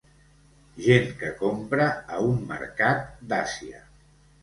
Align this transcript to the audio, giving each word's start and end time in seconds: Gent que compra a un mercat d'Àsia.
Gent 0.85 1.05
que 1.19 1.29
compra 1.43 1.87
a 2.17 2.25
un 2.33 2.43
mercat 2.55 3.09
d'Àsia. 3.31 3.89